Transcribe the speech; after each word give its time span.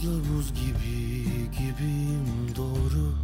Buzla 0.00 0.34
buz 0.34 0.52
gibi 0.54 1.24
gibiyim 1.58 2.56
doğru 2.56 3.14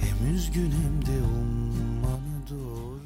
Hem 0.00 0.34
üzgün 0.34 0.70
hem 0.70 1.06
de 1.06 1.22
ummana 1.22 2.48
doğru 2.50 3.00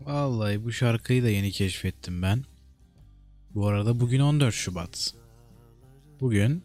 Vallahi 0.00 0.64
bu 0.64 0.72
şarkıyı 0.72 1.22
da 1.24 1.28
yeni 1.28 1.52
keşfettim 1.52 2.22
ben. 2.22 2.44
Bu 3.54 3.66
arada 3.66 4.00
bugün 4.00 4.20
14 4.20 4.54
Şubat. 4.54 5.14
Bugün 6.20 6.62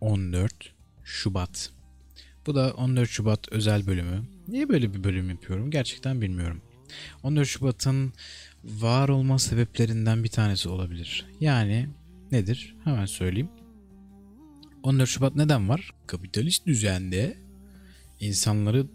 14 0.00 0.74
Şubat. 1.04 1.70
Bu 2.46 2.54
da 2.54 2.74
14 2.74 3.08
Şubat 3.08 3.52
özel 3.52 3.86
bölümü. 3.86 4.22
Niye 4.48 4.68
böyle 4.68 4.94
bir 4.94 5.04
bölüm 5.04 5.30
yapıyorum 5.30 5.70
gerçekten 5.70 6.20
bilmiyorum. 6.20 6.62
14 7.22 7.48
Şubat'ın 7.48 8.12
var 8.64 9.08
olma 9.08 9.38
sebeplerinden 9.38 10.24
bir 10.24 10.28
tanesi 10.28 10.68
olabilir. 10.68 11.26
Yani 11.40 11.88
nedir? 12.32 12.76
Hemen 12.84 13.06
söyleyeyim. 13.06 13.50
14 14.82 15.08
Şubat 15.08 15.36
neden 15.36 15.68
var? 15.68 15.90
Kapitalist 16.06 16.66
düzende 16.66 17.36
insanları 18.20 18.86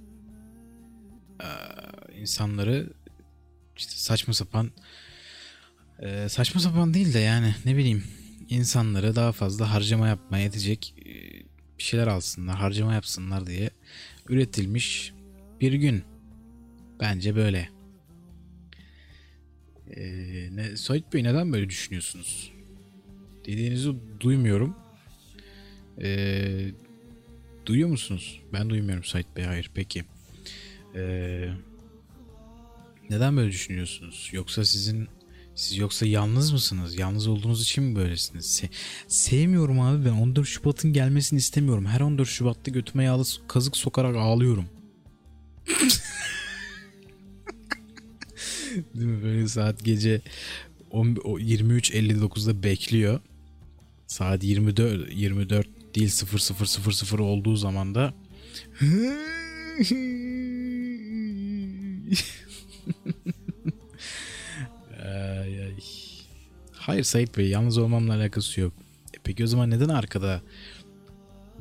insanları 2.22 2.94
işte 3.78 3.92
saçma 3.96 4.34
sapan 4.34 4.72
saçma 6.28 6.62
sapan 6.62 6.94
değil 6.94 7.14
de 7.14 7.20
yani 7.20 7.56
ne 7.66 7.78
bileyim 7.78 8.04
insanları 8.50 9.16
daha 9.16 9.32
fazla 9.32 9.74
harcama 9.74 10.08
yapmaya 10.08 10.44
yetecek 10.44 10.94
bir 11.78 11.84
şeyler 11.84 12.08
alsınlar, 12.08 12.56
harcama 12.56 12.94
yapsınlar 12.94 13.48
diye 13.48 13.70
üretilmiş 14.30 15.14
bir 15.62 15.74
gün. 15.74 16.04
Bence 17.00 17.36
böyle. 17.36 17.75
Ee, 19.92 20.50
ne, 20.56 20.78
Sait 20.78 21.14
Bey 21.14 21.24
neden 21.24 21.54
böyle 21.54 21.70
düşünüyorsunuz? 21.70 22.52
Dediğinizi 23.46 23.94
duymuyorum. 24.20 24.76
Ee, 26.02 26.72
duyuyor 27.66 27.90
musunuz? 27.90 28.42
Ben 28.54 28.70
duymuyorum 28.70 29.04
Sait 29.04 29.28
Bey. 29.38 29.44
Hayır. 29.46 29.72
Peki. 29.74 30.04
Ee, 30.96 31.50
neden 33.10 33.38
böyle 33.38 33.52
düşünüyorsunuz? 33.52 34.30
Yoksa 34.34 34.66
sizin 34.66 35.08
siz 35.56 35.78
yoksa 35.78 36.06
yalnız 36.06 36.52
mısınız? 36.52 37.00
Yalnız 37.00 37.28
olduğunuz 37.28 37.62
için 37.64 37.84
mi 37.84 37.96
böylesiniz? 37.96 38.46
Se- 38.46 38.70
sevmiyorum 39.08 39.80
abi 39.80 40.06
ben 40.06 40.12
14 40.12 40.48
Şubat'ın 40.48 40.94
gelmesini 40.94 41.38
istemiyorum. 41.40 41.86
Her 41.86 42.02
14 42.02 42.28
Şubat'ta 42.28 42.72
götüme 42.72 43.04
yağlı 43.04 43.24
kazık 43.48 43.78
sokarak 43.78 44.16
ağlıyorum. 44.16 44.66
Değil 48.96 49.08
mi? 49.08 49.24
Böyle 49.24 49.48
saat 49.48 49.86
gece 49.86 50.22
10 50.92 51.16
o 51.24 51.40
23.59'da 51.40 52.64
bekliyor. 52.64 53.20
Saat 54.08 54.44
24 54.44 55.14
24 55.14 55.68
değil 55.96 56.10
0000 56.10 57.18
olduğu 57.18 57.56
zaman 57.56 57.96
da 57.96 58.14
ay, 65.04 65.64
ay. 65.64 65.76
Hayır 66.72 67.04
Sait 67.04 67.38
Bey 67.38 67.48
yalnız 67.50 67.78
olmamla 67.78 68.16
alakası 68.16 68.62
yok. 68.62 68.74
E 69.14 69.18
peki 69.24 69.44
o 69.44 69.48
zaman 69.48 69.70
neden 69.70 69.90
arkada 69.90 70.42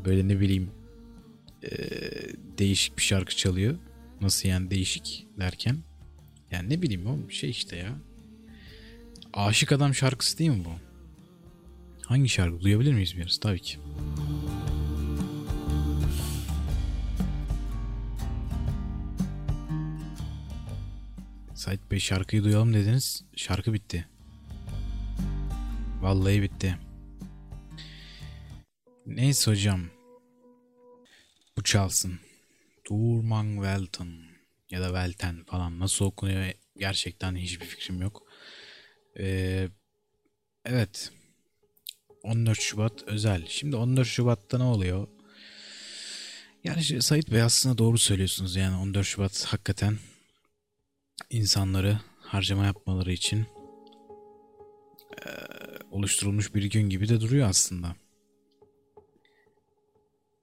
böyle 0.05 0.28
ne 0.28 0.41
bileyim 0.41 0.71
eee, 1.62 2.22
değişik 2.59 2.99
bir 2.99 3.03
şarkı 3.03 3.37
çalıyor? 3.37 3.75
Nasıl 4.21 4.49
yani 4.49 4.71
değişik 4.71 5.27
derken? 5.39 5.77
Yani 6.54 6.70
ne 6.70 6.82
bileyim 6.82 7.06
oğlum 7.06 7.31
şey 7.31 7.50
işte 7.50 7.76
ya. 7.76 7.97
Aşık 9.32 9.72
Adam 9.72 9.94
şarkısı 9.94 10.38
değil 10.38 10.50
mi 10.50 10.65
bu? 10.65 10.72
Hangi 12.03 12.28
şarkı? 12.28 12.60
Duyabilir 12.60 12.92
miyiz 12.92 13.16
biraz? 13.16 13.38
Tabii 13.38 13.60
ki. 13.60 13.78
Sait 21.54 21.91
Bey 21.91 22.00
şarkıyı 22.00 22.44
duyalım 22.44 22.75
dediniz. 22.75 23.25
Şarkı 23.36 23.72
bitti. 23.72 24.09
Vallahi 26.00 26.42
bitti. 26.42 26.78
Neyse 29.06 29.50
hocam. 29.50 29.81
Bu 31.56 31.62
çalsın. 31.62 32.21
Durman 32.91 33.54
Welton 33.54 34.34
ya 34.71 34.81
da 34.81 34.87
Welten 34.87 35.45
falan 35.45 35.81
nasıl 35.81 36.05
okunuyor 36.05 36.53
gerçekten 36.77 37.37
hiçbir 37.37 37.67
fikrim 37.67 38.03
yok. 38.03 38.23
Ee, 39.19 39.69
evet. 40.65 41.13
14 42.23 42.61
Şubat 42.61 43.03
özel. 43.03 43.47
Şimdi 43.49 43.77
14 43.77 44.07
Şubat'ta 44.07 44.59
ne 44.59 44.65
oluyor? 44.65 45.09
Yani 46.65 47.03
Sait 47.03 47.33
Bey 47.33 47.43
aslında 47.43 47.79
doğru 47.79 47.99
söylüyorsunuz. 47.99 48.57
Yani 48.57 48.77
14 48.77 49.07
Şubat 49.07 49.45
hakikaten 49.45 49.99
insanları 51.31 52.01
harcama 52.21 52.65
yapmaları 52.65 53.13
için 53.13 53.47
eee, 55.27 55.33
oluşturulmuş 55.91 56.55
bir 56.55 56.65
gün 56.65 56.89
gibi 56.89 57.09
de 57.09 57.21
duruyor 57.21 57.49
aslında. 57.49 57.97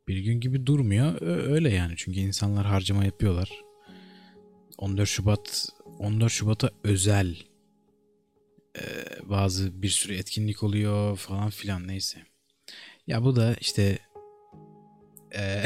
Bir 0.08 0.18
gün 0.18 0.40
gibi 0.40 0.66
durmuyor. 0.66 1.22
Öyle 1.52 1.74
yani. 1.74 1.94
Çünkü 1.98 2.20
insanlar 2.20 2.66
harcama 2.66 3.06
yapıyorlar. 3.06 3.71
14 4.82 5.10
Şubat 5.10 5.70
14 6.00 6.32
Şubat'a 6.32 6.70
özel 6.84 7.36
eee, 8.76 9.06
bazı 9.24 9.82
bir 9.82 9.90
sürü 9.90 10.16
etkinlik 10.16 10.64
oluyor 10.64 11.18
falan 11.18 11.50
filan 11.50 11.88
neyse. 11.88 12.20
Ya 13.08 13.24
bu 13.24 13.36
da 13.36 13.56
işte 13.60 14.00
eee, 15.34 15.66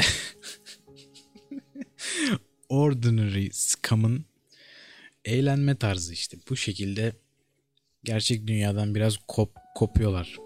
Ordinary 2.68 3.48
Scum'ın 3.52 4.24
eğlenme 5.24 5.76
tarzı 5.76 6.12
işte. 6.12 6.36
Bu 6.50 6.56
şekilde 6.56 7.12
gerçek 8.04 8.46
dünyadan 8.46 8.94
biraz 8.94 9.16
kop 9.28 9.50
kopuyorlar. 9.74 10.36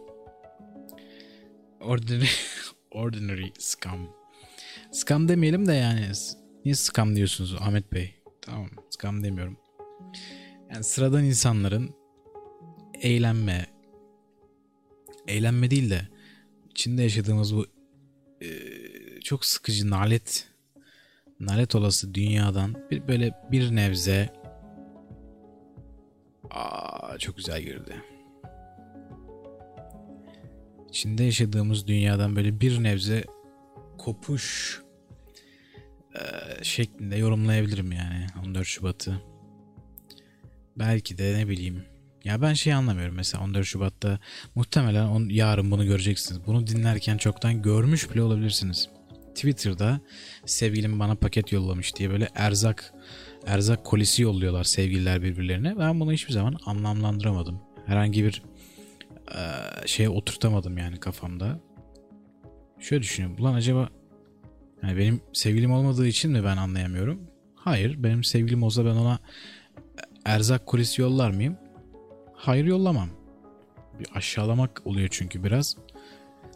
Ordinary, 1.81 2.29
ordinary 2.91 3.47
scam. 3.59 4.09
Scam 4.93 5.29
demeyelim 5.29 5.67
de 5.67 5.73
yani. 5.73 6.13
Niye 6.65 6.75
scam 6.75 7.17
diyorsunuz 7.17 7.55
Ahmet 7.55 7.93
Bey? 7.93 8.20
Tamam 8.43 8.69
scam 8.91 9.25
demiyorum. 9.25 9.57
Yani 10.71 10.85
sıradan 10.85 11.25
insanların 11.25 11.95
eğlenme, 12.95 13.67
eğlenme 15.27 15.71
değil 15.71 15.91
de 15.91 16.09
içinde 16.71 17.03
yaşadığımız 17.03 17.57
bu 17.57 17.67
e, 18.41 18.49
çok 19.21 19.45
sıkıcı 19.45 19.91
nalet 19.91 20.49
nalet 21.41 21.75
olası 21.75 22.15
dünyadan 22.15 22.91
bir 22.91 23.09
böyle 23.09 23.35
bir 23.53 23.77
nebze 23.77 24.41
Aa, 26.51 27.19
çok 27.19 27.37
güzel 27.37 27.63
girdi. 27.63 27.95
İçinde 30.89 31.25
yaşadığımız 31.25 31.87
dünyadan 31.87 32.37
böyle 32.37 32.61
bir 32.61 32.83
nebze 32.83 33.25
kopuş 33.99 34.81
e, 36.15 36.21
şeklinde 36.65 37.17
yorumlayabilirim 37.17 37.93
yani 37.93 38.27
14 38.47 38.67
Şubat'ı. 38.67 39.23
Belki 40.77 41.19
de 41.19 41.39
ne 41.39 41.49
bileyim. 41.49 41.85
Ya 42.25 42.43
ben 42.43 42.55
şey 42.55 42.73
anlamıyorum 42.73 43.15
mesela 43.15 43.45
14 43.45 43.67
Şubat'ta 43.67 44.19
muhtemelen 44.55 45.07
on, 45.07 45.29
yarın 45.29 45.71
bunu 45.71 45.87
göreceksiniz. 45.87 46.47
Bunu 46.47 46.67
dinlerken 46.67 47.17
çoktan 47.17 47.63
görmüş 47.63 48.11
bile 48.11 48.23
olabilirsiniz. 48.23 48.89
Twitter'da 49.35 50.01
sevgilim 50.47 51.01
bana 51.01 51.15
paket 51.15 51.53
yollamış 51.53 51.97
diye 51.97 52.11
böyle 52.11 52.29
erzak 52.35 52.95
erzak 53.47 53.85
kolisi 53.85 54.23
yolluyorlar 54.23 54.65
sevgililer 54.65 55.23
birbirlerine. 55.23 55.79
Ben 55.79 56.01
bunu 56.01 56.13
hiçbir 56.13 56.33
zaman 56.33 56.57
anlamlandıramadım. 56.67 57.61
Herhangi 57.87 58.25
bir 58.25 58.43
e, 59.35 59.41
şeye 59.87 60.09
oturtamadım 60.09 60.79
yani 60.79 61.01
kafamda. 61.01 61.61
Şöyle 62.79 63.03
düşünüyorum. 63.03 63.37
Ulan 63.41 63.55
acaba 63.55 63.89
yani 64.83 64.99
benim 64.99 65.21
sevgilim 65.33 65.73
olmadığı 65.73 66.07
için 66.07 66.31
mi 66.31 66.45
ben 66.45 66.57
anlayamıyorum? 66.57 67.21
Hayır. 67.55 68.03
Benim 68.03 68.25
sevgilim 68.25 68.63
olsa 68.63 68.85
ben 68.85 68.95
ona 68.95 69.19
erzak 70.25 70.67
kolisi 70.67 71.03
yollar 71.03 71.31
mıyım? 71.31 71.57
Hayır 72.35 72.65
yollamam. 72.65 73.09
Bir 73.99 74.07
aşağılamak 74.15 74.83
oluyor 74.85 75.09
çünkü 75.11 75.45
biraz. 75.45 75.77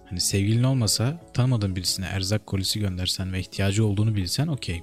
Hani 0.05 0.21
sevgilin 0.21 0.63
olmasa 0.63 1.21
tanımadığın 1.35 1.77
birisine 1.77 2.07
erzak 2.07 2.47
kolisi 2.47 2.81
göndersen 2.81 3.33
ve 3.33 3.41
ihtiyacı 3.41 3.87
olduğunu 3.87 4.15
bilsen 4.15 4.47
okey. 4.47 4.83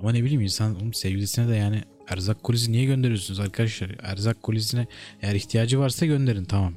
Ama 0.00 0.12
ne 0.12 0.24
bileyim 0.24 0.40
insan 0.40 0.76
oğlum 0.76 0.94
sevgilisine 0.94 1.48
de 1.48 1.54
yani 1.54 1.82
erzak 2.08 2.42
kolisi 2.42 2.72
niye 2.72 2.84
gönderiyorsunuz 2.84 3.40
arkadaşlar? 3.40 3.90
Erzak 4.02 4.42
kolisine 4.42 4.86
eğer 5.22 5.34
ihtiyacı 5.34 5.78
varsa 5.78 6.06
gönderin 6.06 6.44
tamam. 6.44 6.74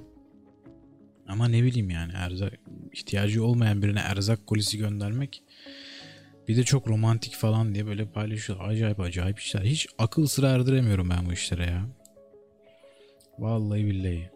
Ama 1.27 1.47
ne 1.47 1.63
bileyim 1.63 1.89
yani 1.89 2.13
erzak 2.15 2.59
ihtiyacı 2.99 3.45
olmayan 3.45 3.81
birine 3.81 3.99
erzak 3.99 4.47
kolisi 4.47 4.77
göndermek 4.77 5.43
bir 6.49 6.57
de 6.57 6.63
çok 6.63 6.87
romantik 6.87 7.35
falan 7.35 7.75
diye 7.75 7.85
böyle 7.85 8.05
paylaşıyor. 8.05 8.59
Acayip 8.61 8.99
acayip 8.99 9.39
işler. 9.39 9.61
Hiç 9.61 9.87
akıl 9.97 10.27
sıra 10.27 10.49
erdiremiyorum 10.49 11.09
ben 11.09 11.25
bu 11.25 11.33
işlere 11.33 11.65
ya. 11.65 11.85
Vallahi 13.39 13.85
billahi. 13.85 14.29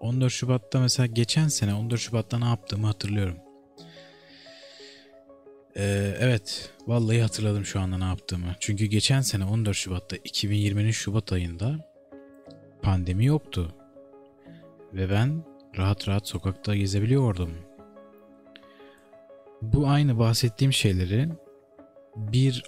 14 0.00 0.32
Şubat'ta 0.32 0.80
mesela 0.80 1.06
geçen 1.06 1.48
sene 1.48 1.74
14 1.74 2.00
Şubat'ta 2.00 2.38
ne 2.38 2.44
yaptığımı 2.44 2.86
hatırlıyorum. 2.86 3.36
Ee, 5.76 6.16
evet. 6.20 6.70
Vallahi 6.86 7.22
hatırladım 7.22 7.64
şu 7.64 7.80
anda 7.80 7.98
ne 7.98 8.04
yaptığımı. 8.04 8.54
Çünkü 8.60 8.84
geçen 8.84 9.20
sene 9.20 9.44
14 9.44 9.76
Şubat'ta 9.76 10.16
2020'nin 10.16 10.90
Şubat 10.90 11.32
ayında 11.32 11.92
pandemi 12.82 13.24
yoktu. 13.26 13.74
Ve 14.92 15.10
ben 15.10 15.44
rahat 15.76 16.08
rahat 16.08 16.28
sokakta 16.28 16.76
gezebiliyordum. 16.76 17.50
Bu 19.62 19.88
aynı 19.88 20.18
bahsettiğim 20.18 20.72
şeylerin 20.72 21.32
bir 22.16 22.64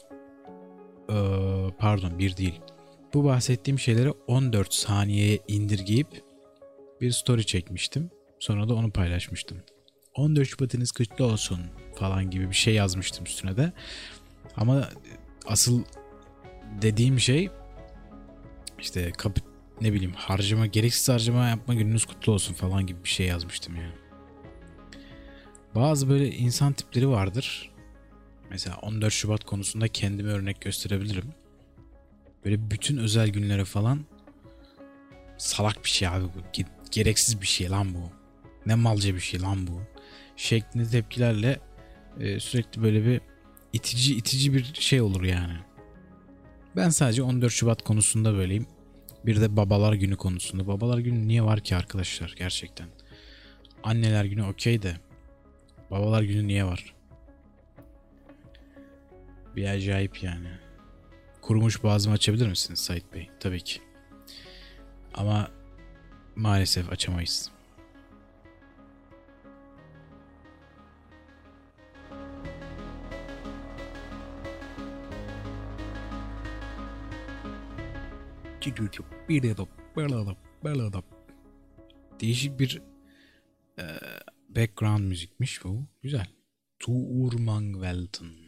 e, 1.11 1.17
pardon 1.79 2.19
bir 2.19 2.37
değil. 2.37 2.61
Bu 3.15 3.25
bahsettiğim 3.25 3.79
şeyleri 3.79 4.11
14 4.11 4.75
saniyeye 4.75 5.39
indirgeyip 5.49 6.23
bir 7.01 7.11
story 7.11 7.47
çekmiştim. 7.47 8.11
Sonra 8.39 8.69
da 8.69 8.75
onu 8.75 8.91
paylaşmıştım. 8.91 9.59
14 10.15 10.49
Şubat'ınız 10.49 10.93
kutlu 10.93 11.25
olsun 11.25 11.61
falan 11.97 12.31
gibi 12.31 12.51
bir 12.51 12.55
şey 12.55 12.75
yazmıştım 12.75 13.25
üstüne 13.25 13.57
de. 13.57 13.73
Ama 14.57 14.89
asıl 15.47 15.85
dediğim 16.83 17.21
şey 17.21 17.49
işte 18.79 19.13
kapı 19.13 19.41
ne 19.81 19.93
bileyim 19.93 20.13
harcama 20.13 20.67
gereksiz 20.67 21.09
harcama 21.09 21.49
yapma 21.49 21.75
gününüz 21.75 22.05
kutlu 22.05 22.33
olsun 22.33 22.55
falan 22.55 22.87
gibi 22.87 23.05
bir 23.05 23.09
şey 23.09 23.27
yazmıştım 23.27 23.77
ya. 23.77 24.04
Bazı 25.75 26.09
böyle 26.09 26.31
insan 26.31 26.73
tipleri 26.73 27.09
vardır. 27.09 27.71
Mesela 28.51 28.77
14 28.77 29.13
Şubat 29.13 29.45
konusunda 29.45 29.89
kendime 29.89 30.33
örnek 30.33 30.61
gösterebilirim. 30.61 31.35
Böyle 32.45 32.71
bütün 32.71 32.97
özel 32.97 33.29
günlere 33.29 33.65
falan 33.65 34.05
salak 35.39 35.85
bir 35.85 35.91
şey 35.91 36.09
abi 36.09 36.25
bu. 36.25 36.63
Gereksiz 36.91 37.41
bir 37.41 37.47
şey 37.47 37.71
lan 37.71 37.95
bu. 37.95 38.11
Ne 38.67 38.75
malca 38.75 39.15
bir 39.15 39.21
şey 39.21 39.41
lan 39.41 39.67
bu. 39.67 39.81
Şeklinde 40.37 40.89
tepkilerle 40.89 41.61
e, 42.21 42.41
sürekli 42.41 42.83
böyle 42.83 43.07
bir 43.07 43.21
itici 43.73 44.17
itici 44.17 44.55
bir 44.55 44.75
şey 44.75 45.01
olur 45.01 45.23
yani. 45.23 45.57
Ben 46.77 46.89
sadece 46.89 47.23
14 47.23 47.53
Şubat 47.53 47.83
konusunda 47.83 48.35
böyleyim. 48.35 48.67
Bir 49.27 49.41
de 49.41 49.57
babalar 49.57 49.93
günü 49.93 50.17
konusunda. 50.17 50.67
Babalar 50.67 50.99
günü 50.99 51.29
niye 51.29 51.43
var 51.43 51.61
ki 51.61 51.77
arkadaşlar 51.77 52.35
gerçekten? 52.39 52.89
Anneler 53.83 54.25
günü 54.25 54.43
okey 54.43 54.83
de 54.83 54.97
babalar 55.91 56.23
günü 56.23 56.47
niye 56.47 56.65
var? 56.65 56.95
Bir 59.57 59.69
acayip 59.69 60.23
yani. 60.23 60.49
Kurumuş 61.41 61.83
boğazımı 61.83 62.15
açabilir 62.15 62.49
misiniz 62.49 62.81
Sait 62.81 63.15
Bey? 63.15 63.31
Tabii 63.41 63.61
ki. 63.61 63.81
Ama 65.15 65.51
maalesef 66.37 66.93
açamayız. 66.93 67.51
Değişik 82.21 82.59
bir 82.61 82.83
e, 83.79 83.85
background 84.57 85.05
müzikmiş 85.05 85.65
bu. 85.65 85.87
Güzel. 86.03 86.27
Tuurmangvelten. 86.79 88.45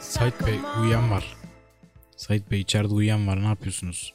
Sait 0.00 0.46
Bey 0.46 0.58
uyuyan 0.80 1.10
var. 1.10 1.36
Sait 2.16 2.50
Bey 2.50 2.60
içeride 2.60 2.94
uyuyan 2.94 3.26
var 3.26 3.42
ne 3.42 3.46
yapıyorsunuz? 3.46 4.14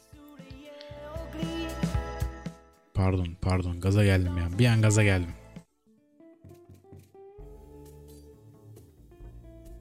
Pardon 2.97 3.27
pardon 3.41 3.79
gaza 3.79 4.03
geldim 4.03 4.37
ya. 4.37 4.59
Bir 4.59 4.65
an 4.65 4.81
gaza 4.81 5.03
geldim. 5.03 5.29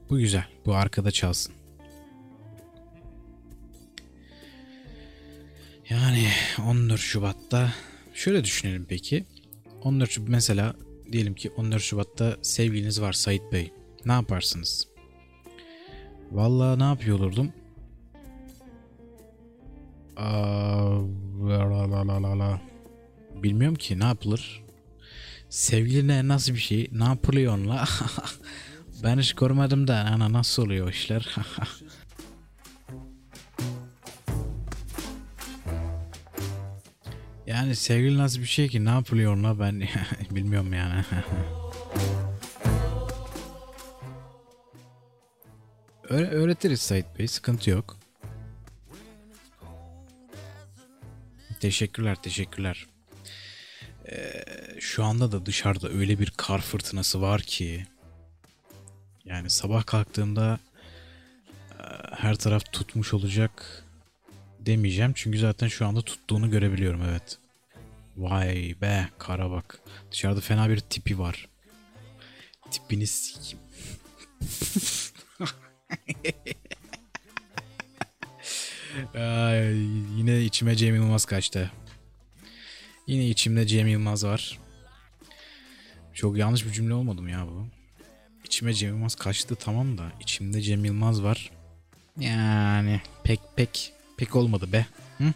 Bu 0.09 0.17
güzel. 0.17 0.45
Bu 0.65 0.75
arkada 0.75 1.11
çalsın. 1.11 1.53
Yani 5.89 6.27
14 6.67 6.99
Şubat'ta 6.99 7.73
şöyle 8.13 8.43
düşünelim 8.43 8.85
peki. 8.89 9.25
14 9.83 10.11
Şubat 10.11 10.29
mesela 10.29 10.75
diyelim 11.11 11.35
ki 11.35 11.49
14 11.49 11.81
Şubat'ta 11.81 12.37
sevgiliniz 12.41 13.01
var 13.01 13.13
Sait 13.13 13.41
Bey. 13.51 13.73
Ne 14.05 14.11
yaparsınız? 14.11 14.87
Vallahi 16.31 16.79
ne 16.79 16.83
yapıyor 16.83 17.19
olurdum? 17.19 17.53
Aa, 20.17 20.99
la 21.47 21.71
la 21.71 22.07
la 22.07 22.23
la 22.23 22.39
la. 22.39 22.76
Bilmiyorum 23.43 23.75
ki 23.75 23.99
ne 23.99 24.05
yapılır. 24.05 24.63
Sevgiline 25.49 26.27
nasıl 26.27 26.53
bir 26.53 26.59
şey? 26.59 26.89
Ne 26.91 27.03
yapılıyor 27.03 27.53
onunla? 27.53 27.85
ben 29.03 29.17
hiç 29.19 29.33
görmedim 29.33 29.87
de 29.87 29.93
ana 29.93 30.33
nasıl 30.33 30.63
oluyor 30.63 30.89
işler? 30.89 31.35
yani 37.47 37.75
sevgili 37.75 38.17
nasıl 38.17 38.39
bir 38.39 38.45
şey 38.45 38.67
ki 38.67 38.85
ne 38.85 38.89
yapılıyor 38.89 39.33
onunla 39.33 39.59
ben 39.59 39.83
bilmiyorum 40.31 40.73
yani. 40.73 41.05
Öğre 46.09 46.27
öğretiriz 46.27 46.81
Sait 46.81 47.05
Bey 47.19 47.27
sıkıntı 47.27 47.69
yok. 47.69 47.97
Teşekkürler 51.59 52.15
teşekkürler. 52.15 52.87
Ee, 54.11 54.43
şu 54.79 55.03
anda 55.03 55.31
da 55.31 55.45
dışarıda 55.45 55.89
öyle 55.89 56.19
bir 56.19 56.33
kar 56.37 56.61
fırtınası 56.61 57.21
var 57.21 57.41
ki 57.41 57.87
yani 59.25 59.49
sabah 59.49 59.85
kalktığımda 59.85 60.59
e, 61.79 61.83
her 62.15 62.35
taraf 62.35 62.71
tutmuş 62.71 63.13
olacak 63.13 63.83
demeyeceğim 64.59 65.11
çünkü 65.15 65.39
zaten 65.39 65.67
şu 65.67 65.87
anda 65.87 66.01
tuttuğunu 66.01 66.51
görebiliyorum 66.51 67.01
evet. 67.09 67.37
Vay 68.17 68.75
be 68.81 69.09
kara 69.17 69.51
bak. 69.51 69.79
Dışarıda 70.11 70.41
fena 70.41 70.69
bir 70.69 70.79
tipi 70.79 71.19
var. 71.19 71.47
Tipini 72.71 73.07
sikeyim. 73.07 73.59
Ay, 79.15 79.75
yine 80.17 80.41
içime 80.41 80.75
Cem 80.75 80.95
Yılmaz 80.95 81.25
kaçtı. 81.25 81.71
Yine 83.07 83.27
içimde 83.27 83.67
Cem 83.67 83.87
Yılmaz 83.87 84.25
var. 84.25 84.59
Çok 86.13 86.37
yanlış 86.37 86.65
bir 86.65 86.71
cümle 86.71 86.93
olmadı 86.93 87.21
mı 87.21 87.31
ya 87.31 87.47
bu? 87.47 87.67
İçime 88.43 88.73
Cem 88.73 88.89
Yılmaz 88.89 89.15
kaçtı 89.15 89.55
tamam 89.55 89.97
da 89.97 90.11
içimde 90.21 90.61
Cem 90.61 90.85
Yılmaz 90.85 91.23
var. 91.23 91.51
Yani 92.19 93.01
pek 93.23 93.39
pek 93.55 93.93
pek 94.17 94.35
olmadı 94.35 94.71
be. 94.71 94.85
Hı? 95.17 95.33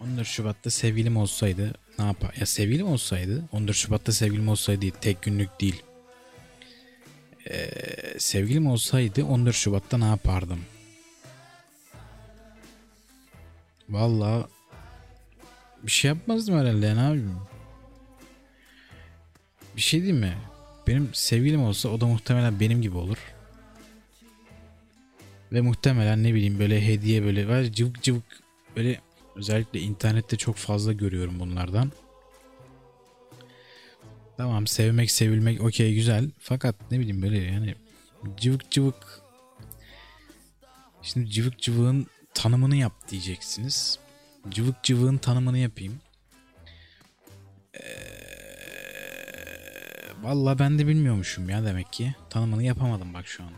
14 0.00 0.26
Şubat'ta 0.26 0.70
sevgilim 0.70 1.16
olsaydı 1.16 1.74
ne 1.98 2.04
yapar? 2.04 2.34
Ya 2.40 2.46
sevgilim 2.46 2.86
olsaydı 2.86 3.44
14 3.52 3.76
Şubat'ta 3.76 4.12
sevgilim 4.12 4.48
olsaydı 4.48 4.86
tek 5.00 5.22
günlük 5.22 5.60
değil. 5.60 5.82
Ee, 7.50 7.70
sevgilim 8.18 8.66
olsaydı 8.66 9.24
14 9.24 9.54
Şubat'ta 9.56 9.98
ne 9.98 10.04
yapardım? 10.04 10.60
Valla 13.88 14.48
bir 15.82 15.90
şey 15.90 16.08
yapmazdım 16.08 16.58
herhalde 16.58 16.96
ne 16.96 17.00
yapayım? 17.00 17.40
Bir 19.76 19.80
şey 19.80 20.02
değil 20.02 20.14
mi? 20.14 20.34
Benim 20.86 21.10
sevgilim 21.12 21.62
olsa 21.62 21.88
o 21.88 22.00
da 22.00 22.06
muhtemelen 22.06 22.60
benim 22.60 22.82
gibi 22.82 22.96
olur. 22.96 23.18
Ve 25.52 25.60
muhtemelen 25.60 26.22
ne 26.22 26.34
bileyim 26.34 26.58
böyle 26.58 26.86
hediye 26.86 27.24
böyle 27.24 27.48
var 27.48 27.64
cıvık 27.64 28.02
cıvık 28.02 28.24
böyle 28.76 29.00
özellikle 29.36 29.80
internette 29.80 30.36
çok 30.36 30.56
fazla 30.56 30.92
görüyorum 30.92 31.40
bunlardan. 31.40 31.92
Tamam 34.36 34.66
sevmek 34.66 35.10
sevilmek 35.10 35.60
okey 35.60 35.94
güzel 35.94 36.30
fakat 36.38 36.90
ne 36.90 37.00
bileyim 37.00 37.22
böyle 37.22 37.38
yani 37.38 37.74
cıvık 38.36 38.70
cıvık 38.70 39.20
şimdi 41.02 41.30
cıvık 41.30 41.58
cıvığın 41.58 42.06
tanımını 42.34 42.76
yap 42.76 42.92
diyeceksiniz. 43.10 43.98
Cıvık 44.50 44.82
cıvığın 44.82 45.16
tanımını 45.18 45.58
yapayım. 45.58 46.00
Ee, 47.74 47.80
Valla 50.22 50.58
ben 50.58 50.78
de 50.78 50.86
bilmiyormuşum 50.86 51.48
ya 51.50 51.64
demek 51.64 51.92
ki. 51.92 52.14
Tanımını 52.30 52.62
yapamadım 52.62 53.14
bak 53.14 53.26
şu 53.26 53.42
an. 53.42 53.50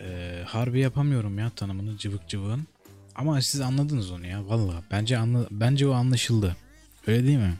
Ee, 0.00 0.42
harbi 0.46 0.80
yapamıyorum 0.80 1.38
ya 1.38 1.50
tanımını 1.50 1.98
cıvık 1.98 2.28
cıvığın. 2.28 2.66
Ama 3.14 3.42
siz 3.42 3.60
anladınız 3.60 4.10
onu 4.10 4.26
ya 4.26 4.48
valla. 4.48 4.82
Bence 4.90 5.18
anla 5.18 5.46
bence 5.50 5.88
o 5.88 5.92
anlaşıldı. 5.92 6.56
Öyle 7.06 7.26
değil 7.26 7.38
mi? 7.38 7.54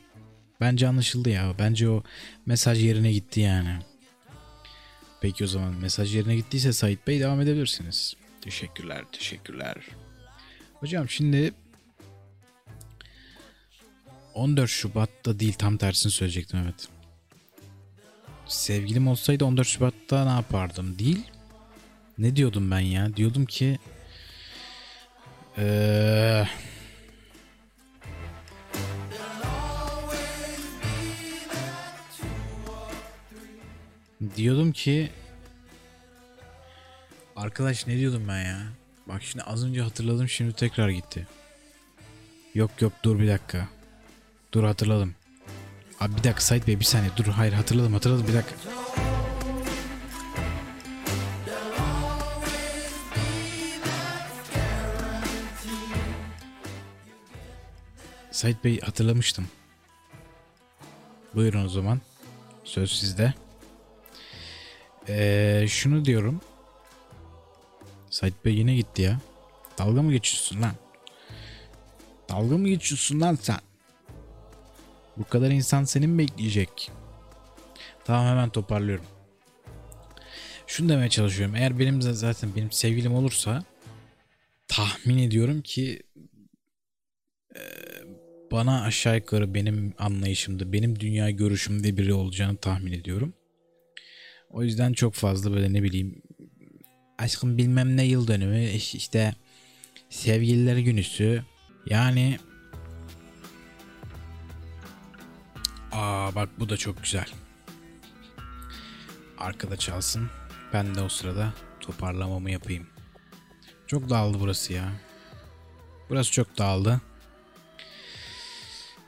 Bence 0.61 0.89
anlaşıldı 0.89 1.29
ya. 1.31 1.55
Bence 1.59 1.91
o 1.91 2.03
mesaj 2.47 2.85
yerine 2.85 3.13
gitti 3.13 3.41
yani. 3.41 3.77
Peki 5.21 5.45
o 5.45 5.47
zaman 5.47 5.75
mesaj 5.75 6.17
yerine 6.17 6.37
gittiyse 6.37 6.73
Sait 6.73 7.07
Bey 7.07 7.21
devam 7.21 7.41
edebilirsiniz. 7.41 8.17
Teşekkürler, 8.47 9.05
teşekkürler. 9.13 9.75
Hocam 10.75 11.09
şimdi 11.09 11.55
14 14.35 14.71
Şubat'ta 14.71 15.41
değil 15.41 15.53
tam 15.53 15.77
tersini 15.77 16.13
söyleyecektim 16.13 16.61
evet. 16.65 16.89
Sevgilim 18.47 19.09
olsaydı 19.09 19.45
14 19.45 19.67
Şubat'ta 19.67 20.25
ne 20.25 20.31
yapardım 20.31 20.99
değil. 20.99 21.31
Ne 22.19 22.37
diyordum 22.37 22.71
ben 22.71 22.81
ya? 22.81 23.17
Diyordum 23.17 23.47
ki 23.47 23.79
ee, 25.59 26.47
diyordum 34.37 34.73
ki 34.73 35.11
arkadaş 37.37 37.87
ne 37.87 37.97
diyordum 37.97 38.29
ben 38.29 38.45
ya? 38.45 38.63
Bak 39.07 39.23
şimdi 39.23 39.45
az 39.45 39.65
önce 39.65 39.83
hatırladım 39.83 40.29
şimdi 40.29 40.53
tekrar 40.53 40.89
gitti. 40.89 41.27
Yok 42.55 42.83
yok 42.83 42.93
dur 43.03 43.19
bir 43.19 43.29
dakika. 43.29 43.69
Dur 44.53 44.65
hatırladım. 44.65 45.15
Abi 46.01 46.13
bir 46.13 46.25
dakika 46.25 46.41
Sait 46.41 46.67
Bey 46.67 46.81
bir 46.81 46.85
saniye 46.85 47.11
dur 47.17 47.27
hayır 47.27 47.53
hatırladım 47.53 47.93
hatırladım 47.93 48.29
bir 48.29 48.35
dakika. 48.35 48.57
Sait 58.31 58.65
Bey 58.65 58.81
hatırlamıştım. 58.81 59.49
Buyurun 61.35 61.65
o 61.65 61.69
zaman. 61.69 62.01
Söz 62.65 62.93
sizde. 62.93 63.35
Ee, 65.09 65.67
şunu 65.69 66.05
diyorum. 66.05 66.41
Sait 68.17 68.45
Bey 68.45 68.55
yine 68.55 68.75
gitti 68.75 69.03
ya. 69.03 69.21
Dalga 69.79 70.03
mı 70.03 70.13
geçiyorsun 70.13 70.63
lan? 70.63 70.73
Dalga 72.29 72.59
mı 72.59 72.69
geçiyorsun 72.69 73.21
lan 73.21 73.39
sen? 73.43 73.59
Bu 75.17 75.25
kadar 75.25 75.51
insan 75.51 75.85
seni 75.85 76.07
mi 76.07 76.19
bekleyecek? 76.19 76.91
Tamam 78.05 78.27
hemen 78.27 78.51
toparlıyorum. 78.51 79.05
Şunu 80.67 80.89
demeye 80.89 81.11
çalışıyorum. 81.11 81.57
Eğer 81.57 81.79
benim 81.79 82.03
zaten 82.03 82.51
benim 82.57 82.73
sevgilim 82.73 83.15
olursa 83.15 83.65
tahmin 84.69 85.19
ediyorum 85.19 85.63
ki 85.63 86.03
e, 87.57 87.61
bana 88.53 88.83
aşağı 88.83 89.17
yukarı 89.17 89.55
benim 89.55 89.95
anlayışımda, 89.99 90.73
benim 90.73 91.01
dünya 91.01 91.31
görüşümde 91.31 91.97
biri 91.97 92.15
olacağını 92.15 92.57
tahmin 92.57 92.93
ediyorum. 92.93 93.35
O 94.51 94.63
yüzden 94.63 94.93
çok 94.93 95.15
fazla 95.15 95.53
böyle 95.53 95.73
ne 95.73 95.83
bileyim 95.83 96.23
aşkım 97.19 97.59
bilmem 97.59 97.97
ne 97.97 98.05
yıl 98.05 98.29
dönümü 98.29 98.65
işte 98.71 99.35
sevgililer 100.11 100.77
günüsü 100.77 101.43
yani 101.87 102.39
Aa 105.93 106.35
bak 106.35 106.49
bu 106.59 106.69
da 106.69 106.77
çok 106.77 107.03
güzel. 107.03 107.27
Arkada 109.39 109.77
çalsın. 109.77 110.31
Ben 110.73 110.95
de 110.95 111.01
o 111.01 111.09
sırada 111.09 111.53
toparlamamı 111.81 112.51
yapayım. 112.51 112.87
Çok 113.87 114.11
dağıldı 114.11 114.41
burası 114.41 114.73
ya. 114.73 114.93
Burası 116.11 116.33
çok 116.33 116.59
dağıldı. 116.59 117.01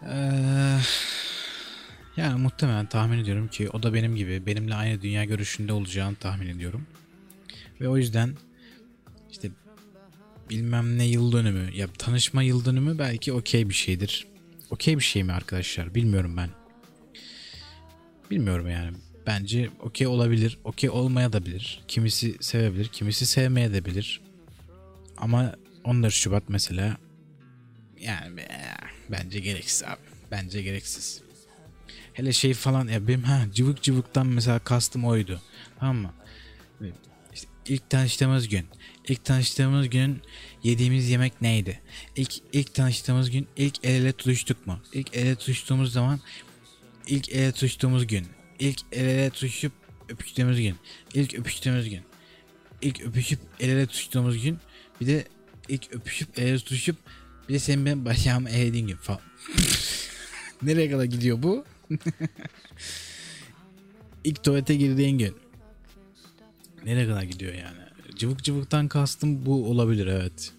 Ee, 0.03 0.79
yani 2.17 2.41
muhtemelen 2.41 2.87
tahmin 2.87 3.19
ediyorum 3.19 3.49
ki 3.49 3.71
o 3.71 3.83
da 3.83 3.95
benim 3.95 4.17
gibi 4.17 4.47
benimle 4.47 4.75
aynı 4.75 5.03
dünya 5.03 5.25
görüşünde 5.25 5.73
olacağını 5.73 6.17
tahmin 6.17 6.49
ediyorum. 6.49 6.87
Ve 7.81 7.89
o 7.89 7.97
yüzden 7.97 8.37
işte 9.31 9.51
bilmem 10.51 10.99
ne 10.99 11.07
yıl 11.07 11.33
dönümü 11.33 11.75
ya 11.75 11.87
tanışma 11.99 12.43
yıl 12.43 12.65
dönümü 12.65 12.99
belki 12.99 13.33
okey 13.33 13.69
bir 13.69 13.75
şeydir. 13.75 14.27
Okey 14.71 14.97
bir 14.97 15.03
şey 15.03 15.25
mi 15.25 15.33
arkadaşlar 15.33 15.95
bilmiyorum 15.95 16.37
ben. 16.37 16.51
Bilmiyorum 18.31 18.69
yani. 18.71 18.97
Bence 19.27 19.71
okey 19.81 20.07
olabilir. 20.07 20.59
Okey 20.65 20.91
olmaya 20.91 21.33
da 21.33 21.47
bilir. 21.47 21.85
Kimisi 21.89 22.37
sevebilir. 22.41 22.89
Kimisi 22.89 23.27
sevmeye 23.27 23.73
de 23.73 23.85
bilir. 23.85 24.21
Ama 25.17 25.55
14 25.85 26.13
Şubat 26.13 26.43
mesela 26.49 26.97
yani 28.01 28.47
bence 29.11 29.41
gereksiz 29.41 29.83
abi. 29.83 30.01
Bence 30.31 30.63
gereksiz. 30.63 31.23
Hele 32.13 32.33
şey 32.33 32.55
falan 32.55 32.89
ya 32.89 33.09
benim 33.09 33.23
ha 33.23 33.45
cıvık 33.55 33.83
cıvıktan 33.83 34.27
mesela 34.27 34.59
kastım 34.59 35.05
oydu. 35.05 35.43
Tamam 35.81 35.97
mı? 35.97 36.13
İlk 37.69 37.91
tanıştığımız 37.91 38.49
gün. 38.49 38.67
İlk 39.09 39.25
tanıştığımız 39.25 39.89
gün 39.89 40.23
yediğimiz 40.63 41.09
yemek 41.09 41.43
neydi? 41.43 41.81
İlk 42.17 42.35
ilk 42.53 42.75
tanıştığımız 42.75 43.31
gün 43.31 43.49
ilk 43.57 43.85
el 43.85 43.91
ele 43.91 44.13
tutuştuk 44.13 44.67
mu? 44.67 44.81
İlk 44.93 45.17
el 45.17 45.27
ele 45.27 45.35
tutuştuğumuz 45.35 45.93
zaman 45.93 46.21
ilk 47.07 47.29
ele 47.29 47.53
tutuştuğumuz 47.53 48.07
gün. 48.07 48.27
İlk 48.59 48.81
el 48.93 49.05
ele 49.05 49.31
tutuşup 49.31 49.73
öpüştüğümüz 50.09 50.61
gün. 50.61 50.77
İlk 51.15 51.35
öpüştüğümüz 51.35 51.91
gün. 51.91 52.03
İlk 52.83 53.01
öpüşüp 53.01 53.41
el 53.61 53.69
ele 53.69 53.87
tutuştuğumuz 53.87 54.43
gün. 54.43 54.59
Bir 55.01 55.07
de 55.07 55.25
ilk 55.69 55.93
öpüşüp 55.93 56.39
el 56.39 56.47
ele 56.47 56.59
tutuşup 56.59 56.97
bir 57.49 57.55
de 57.55 57.59
senin 57.59 57.87
benim 57.87 58.05
bacağımı 58.05 58.51
elediğin 58.51 58.87
gün 58.87 58.97
falan. 58.97 59.21
Nereye 60.63 60.91
kadar 60.91 61.05
gidiyor 61.05 61.43
bu? 61.43 61.65
İlk 64.25 64.45
tuvalete 64.45 64.75
girdiğin 64.75 65.19
gün. 65.19 65.48
Nereye 66.85 67.07
kadar 67.07 67.23
gidiyor 67.23 67.55
yani? 67.55 67.79
Cıvık 68.17 68.45
cıvıktan 68.45 68.89
kastım 68.89 69.47
bu 69.47 69.71
olabilir 69.71 70.07
evet. 70.07 70.53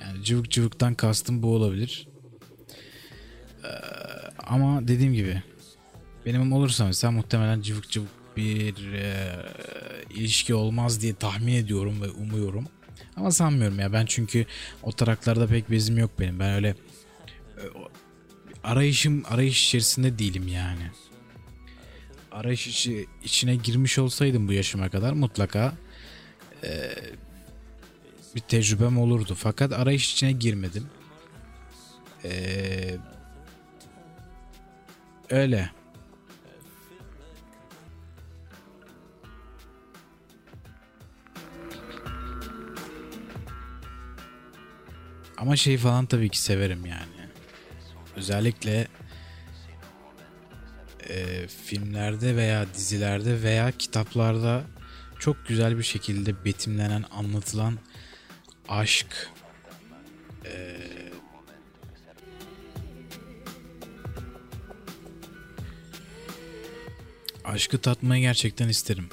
Yani 0.00 0.24
cıvık 0.24 0.50
cıvıktan 0.50 0.94
kastım 0.94 1.42
bu 1.42 1.54
olabilir. 1.54 2.08
Ee, 3.64 3.68
ama 4.38 4.88
dediğim 4.88 5.14
gibi 5.14 5.42
benim 6.26 6.52
olursa 6.52 6.86
mesela 6.86 7.10
muhtemelen 7.10 7.60
cıvık 7.60 7.90
cıvık 7.90 8.08
bir 8.36 8.92
e, 8.92 9.26
ilişki 10.14 10.54
olmaz 10.54 11.00
diye 11.00 11.14
tahmin 11.14 11.54
ediyorum 11.54 12.02
ve 12.02 12.10
umuyorum. 12.10 12.64
Ama 13.20 13.30
sanmıyorum 13.30 13.78
ya 13.78 13.92
ben 13.92 14.06
çünkü 14.06 14.46
o 14.82 14.92
taraklarda 14.92 15.46
pek 15.46 15.70
bezim 15.70 15.98
yok 15.98 16.10
benim. 16.18 16.40
Ben 16.40 16.54
öyle 16.54 16.68
e, 16.68 17.64
arayışım 18.64 19.22
arayış 19.28 19.66
içerisinde 19.66 20.18
değilim 20.18 20.48
yani. 20.48 20.90
Arayış 22.32 22.66
içi, 22.66 23.06
içine 23.24 23.56
girmiş 23.56 23.98
olsaydım 23.98 24.48
bu 24.48 24.52
yaşıma 24.52 24.88
kadar 24.90 25.12
mutlaka 25.12 25.72
e, 26.64 26.90
bir 28.34 28.40
tecrübem 28.40 28.98
olurdu. 28.98 29.34
Fakat 29.34 29.72
arayış 29.72 30.12
içine 30.12 30.32
girmedim. 30.32 30.86
E, 32.24 32.30
öyle. 35.30 35.70
Ama 45.40 45.56
şey 45.56 45.78
falan 45.78 46.06
tabii 46.06 46.28
ki 46.28 46.42
severim 46.42 46.86
yani. 46.86 47.28
Özellikle 48.16 48.88
e, 51.08 51.48
filmlerde 51.48 52.36
veya 52.36 52.66
dizilerde 52.74 53.42
veya 53.42 53.70
kitaplarda 53.70 54.64
çok 55.18 55.46
güzel 55.46 55.78
bir 55.78 55.82
şekilde 55.82 56.44
betimlenen, 56.44 57.04
anlatılan 57.10 57.78
aşk, 58.68 59.30
e, 60.44 60.76
aşkı 67.44 67.78
tatmayı 67.78 68.22
gerçekten 68.22 68.68
isterim. 68.68 69.08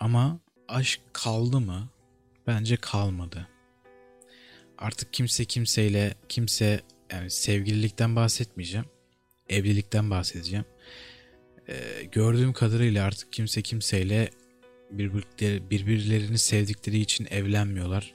Ama 0.00 0.38
aşk 0.68 1.00
kaldı 1.12 1.60
mı? 1.60 1.88
Bence 2.46 2.76
kalmadı. 2.76 3.48
Artık 4.78 5.12
kimse 5.12 5.44
kimseyle 5.44 6.14
kimse 6.28 6.80
yani 7.12 7.30
sevgililikten 7.30 8.16
bahsetmeyeceğim. 8.16 8.86
Evlilikten 9.48 10.10
bahsedeceğim. 10.10 10.64
Ee, 11.68 12.02
gördüğüm 12.12 12.52
kadarıyla 12.52 13.04
artık 13.04 13.32
kimse 13.32 13.62
kimseyle 13.62 14.30
birbirleri, 14.90 15.70
birbirlerini 15.70 16.38
sevdikleri 16.38 16.98
için 16.98 17.26
evlenmiyorlar. 17.30 18.14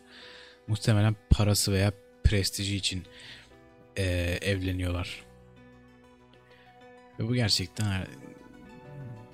muhtemelen 0.68 1.16
parası 1.30 1.72
veya 1.72 1.92
prestiji 2.24 2.76
için 2.76 3.04
eee, 3.98 4.40
evleniyorlar. 4.42 5.24
Ve 7.20 7.28
bu 7.28 7.36
gerçekten 7.36 8.02
e, 8.02 8.08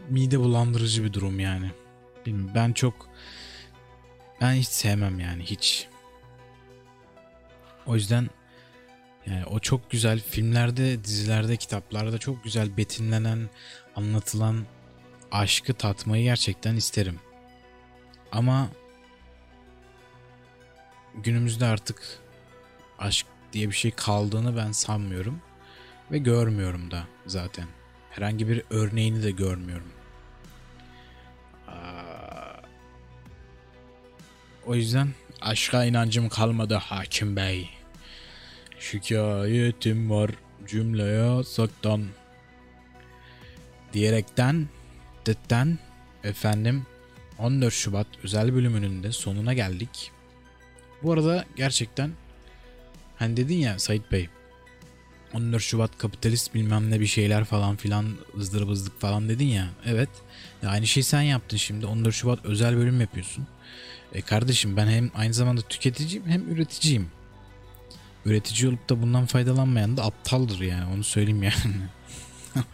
mide 0.10 0.40
bulandırıcı 0.40 1.04
bir 1.04 1.14
durum 1.14 1.40
yani. 1.40 1.72
Bilmiyorum, 2.26 2.52
ben 2.56 2.74
çok 2.74 3.10
ben 4.42 4.54
hiç 4.54 4.68
sevmem 4.68 5.20
yani 5.20 5.44
hiç. 5.44 5.88
O 7.86 7.96
yüzden 7.96 8.30
yani 9.26 9.46
o 9.46 9.60
çok 9.60 9.92
güzel 9.92 10.20
filmlerde, 10.20 11.04
dizilerde, 11.04 11.58
kitaplarda 11.58 12.18
çok 12.18 12.44
güzel 12.44 12.78
betimlenen, 12.78 13.50
anlatılan 13.96 14.66
aşkı 15.32 15.74
tatmayı 15.74 16.24
gerçekten 16.24 16.76
isterim. 16.76 17.20
Ama 18.32 18.70
günümüzde 21.16 21.66
artık 21.66 22.20
aşk 23.00 23.28
diye 23.54 23.70
bir 23.70 23.76
şey 23.76 23.92
kaldığını 23.92 24.58
ben 24.58 24.72
sanmıyorum 24.72 25.42
ve 26.12 26.18
görmüyorum 26.18 26.92
da 26.92 27.08
zaten. 27.26 27.68
Herhangi 28.12 28.48
bir 28.48 28.64
örneğini 28.70 29.24
de 29.24 29.32
görmüyorum. 29.32 29.92
O 34.66 34.76
yüzden 34.76 35.10
aşka 35.42 35.86
inancım 35.86 36.30
kalmadı 36.30 36.76
hakim 36.76 37.36
bey. 37.36 37.70
Şikayetim 38.80 40.10
var 40.10 40.32
cümleye 40.68 41.44
saktan. 41.44 42.06
Diyerekten, 43.94 44.68
detten 45.26 45.80
efendim 46.24 46.86
14 47.40 47.74
Şubat 47.74 48.08
özel 48.24 48.56
bölümünün 48.56 49.04
de 49.04 49.12
sonuna 49.12 49.54
geldik. 49.54 50.12
Bu 51.04 51.12
arada 51.12 51.46
gerçekten 51.56 52.12
hani 53.16 53.38
dedin 53.38 53.58
ya 53.58 53.80
Sait 53.80 54.12
Bey 54.12 54.30
14 55.34 55.64
Şubat 55.64 55.98
kapitalist 55.98 56.54
bilmem 56.54 56.92
ne 56.92 57.00
bir 57.00 57.08
şeyler 57.08 57.46
falan 57.46 57.76
filan 57.76 58.06
ızdırıbızlık 58.38 59.02
falan 59.02 59.30
dedin 59.30 59.46
ya. 59.46 59.70
Evet. 59.86 60.10
Ya 60.64 60.70
aynı 60.70 60.88
şeyi 60.88 61.04
sen 61.04 61.22
yaptın 61.22 61.58
şimdi. 61.58 61.86
14 61.86 62.16
Şubat 62.16 62.46
özel 62.46 62.78
bölüm 62.78 63.02
yapıyorsun. 63.02 63.48
E 64.14 64.22
kardeşim 64.22 64.78
ben 64.78 64.88
hem 64.88 65.12
aynı 65.16 65.34
zamanda 65.34 65.62
tüketiciyim 65.62 66.28
hem 66.28 66.52
üreticiyim. 66.52 67.12
Üretici 68.26 68.70
olup 68.70 68.90
da 68.90 69.02
bundan 69.02 69.26
faydalanmayan 69.26 69.98
da 69.98 70.04
aptaldır 70.04 70.60
yani 70.60 70.94
onu 70.94 71.04
söyleyeyim 71.04 71.44
yani. 71.44 71.76